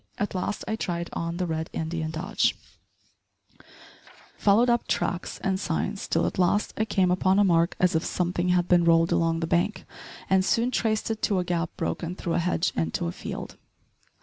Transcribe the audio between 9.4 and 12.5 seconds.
the bank, and soon traced it to a gap broken through a